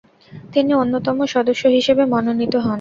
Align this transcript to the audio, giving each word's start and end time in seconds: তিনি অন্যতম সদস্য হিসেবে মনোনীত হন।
তিনি 0.53 0.71
অন্যতম 0.73 1.17
সদস্য 1.33 1.63
হিসেবে 1.77 2.03
মনোনীত 2.13 2.53
হন। 2.55 2.69